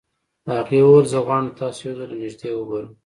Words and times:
هغې 0.51 0.79
وويل 0.83 1.05
زه 1.13 1.19
غواړم 1.25 1.47
تاسو 1.59 1.79
يو 1.87 1.95
ځل 1.97 2.09
له 2.11 2.15
نږدې 2.23 2.49
وګورم. 2.53 2.91